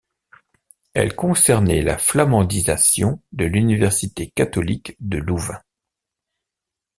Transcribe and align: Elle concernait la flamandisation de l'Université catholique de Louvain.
Elle 0.95 1.15
concernait 1.15 1.83
la 1.83 1.99
flamandisation 1.99 3.21
de 3.33 3.45
l'Université 3.45 4.31
catholique 4.31 4.95
de 4.99 5.19
Louvain. 5.19 5.61